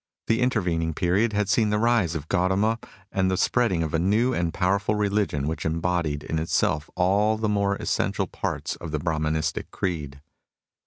The 0.25 0.41
intervening 0.41 0.95
period 0.95 1.31
had 1.33 1.47
seen 1.47 1.69
the 1.69 1.77
rise 1.77 2.15
of 2.15 2.27
Gautama 2.27 2.79
and 3.11 3.29
the 3.29 3.37
spreading 3.37 3.83
of 3.83 3.93
a 3.93 3.99
new 3.99 4.33
and 4.33 4.51
powerful 4.51 4.95
religion 4.95 5.47
which 5.47 5.63
embodied 5.63 6.23
in 6.23 6.39
itself 6.39 6.89
all 6.95 7.37
the 7.37 7.47
more 7.47 7.75
essential 7.75 8.25
parts 8.25 8.75
of 8.77 8.89
the 8.89 8.97
Brahmanistic 8.99 9.69
creed. 9.69 10.19